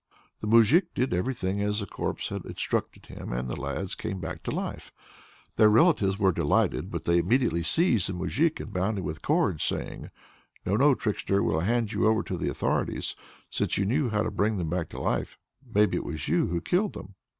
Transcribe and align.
The 0.39 0.47
moujik 0.47 0.95
did 0.95 1.13
everything 1.13 1.61
as 1.61 1.79
the 1.79 1.85
corpse 1.85 2.29
had 2.29 2.43
instructed 2.45 3.05
him, 3.05 3.31
and 3.31 3.47
the 3.47 3.55
lads 3.55 3.93
came 3.93 4.19
back 4.19 4.41
to 4.41 4.49
life. 4.49 4.91
Their 5.57 5.69
relatives 5.69 6.17
were 6.17 6.31
delighted, 6.31 6.89
but 6.89 7.05
they 7.05 7.19
immediately 7.19 7.61
seized 7.61 8.09
the 8.09 8.13
moujik 8.13 8.59
and 8.59 8.73
bound 8.73 8.97
him 8.97 9.03
with 9.03 9.21
cords, 9.21 9.63
saying: 9.63 10.09
"No, 10.65 10.75
no, 10.75 10.95
trickster! 10.95 11.43
We'll 11.43 11.59
hand 11.59 11.91
you 11.91 12.07
over 12.07 12.23
to 12.23 12.35
the 12.35 12.49
authorities. 12.49 13.15
Since 13.51 13.77
you 13.77 13.85
knew 13.85 14.09
how 14.09 14.23
to 14.23 14.31
bring 14.31 14.57
them 14.57 14.71
back 14.71 14.89
to 14.89 14.99
life, 14.99 15.37
maybe 15.71 15.97
it 15.97 16.03
was 16.03 16.27
you 16.27 16.47
who 16.47 16.61
killed 16.61 16.93
them!" 16.93 17.13